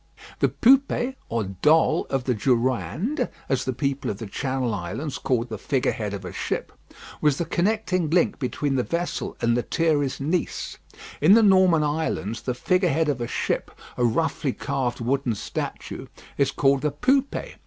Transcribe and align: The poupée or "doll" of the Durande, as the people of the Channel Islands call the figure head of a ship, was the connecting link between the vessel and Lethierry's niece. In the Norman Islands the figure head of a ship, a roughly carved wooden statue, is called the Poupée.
The 0.39 0.49
poupée 0.49 1.13
or 1.29 1.43
"doll" 1.43 2.07
of 2.09 2.23
the 2.23 2.33
Durande, 2.33 3.29
as 3.47 3.65
the 3.65 3.71
people 3.71 4.09
of 4.09 4.17
the 4.17 4.25
Channel 4.25 4.73
Islands 4.73 5.19
call 5.19 5.43
the 5.43 5.59
figure 5.59 5.91
head 5.91 6.11
of 6.15 6.25
a 6.25 6.33
ship, 6.33 6.71
was 7.21 7.37
the 7.37 7.45
connecting 7.45 8.09
link 8.09 8.39
between 8.39 8.77
the 8.77 8.81
vessel 8.83 9.37
and 9.41 9.53
Lethierry's 9.53 10.19
niece. 10.19 10.79
In 11.21 11.33
the 11.35 11.43
Norman 11.43 11.83
Islands 11.83 12.41
the 12.41 12.55
figure 12.55 12.89
head 12.89 13.09
of 13.09 13.21
a 13.21 13.27
ship, 13.27 13.69
a 13.95 14.03
roughly 14.03 14.53
carved 14.53 15.01
wooden 15.01 15.35
statue, 15.35 16.07
is 16.35 16.49
called 16.49 16.81
the 16.81 16.91
Poupée. 16.91 17.53